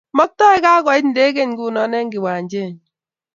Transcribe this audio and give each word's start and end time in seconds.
Maktoi 0.17 0.57
kakoit 0.65 1.03
ndeget 1.07 1.47
nguno 1.49 1.81
eng 1.99 2.09
kiwanjenyi 2.13 2.81